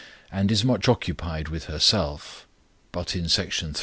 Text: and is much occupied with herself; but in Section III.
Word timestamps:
and 0.31 0.51
is 0.51 0.63
much 0.65 0.89
occupied 0.89 1.47
with 1.49 1.65
herself; 1.65 2.47
but 2.91 3.15
in 3.15 3.29
Section 3.29 3.69
III. 3.75 3.79